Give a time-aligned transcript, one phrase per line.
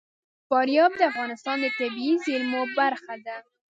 [0.49, 3.37] فاریاب د افغانستان د طبیعي زیرمو برخه ده.